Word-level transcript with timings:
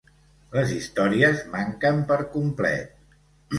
Les 0.55 0.73
històries 0.75 1.45
manquen 1.53 2.01
per 2.09 2.19
complet. 2.35 3.17